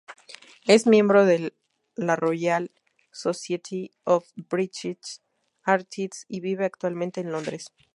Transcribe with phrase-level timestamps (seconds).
[0.65, 1.53] Es miembro de
[1.95, 2.71] la Royal
[3.11, 5.21] Society of British
[5.61, 7.71] Artists y vive actualmente en Londres.